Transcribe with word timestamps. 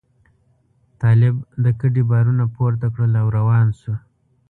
طالب 1.01 1.35
د 1.63 1.65
کډې 1.79 2.03
بارونه 2.11 2.43
پورته 2.55 2.87
کړل 2.93 3.13
او 3.21 3.27
روان 3.37 3.67
شو. 3.79 3.93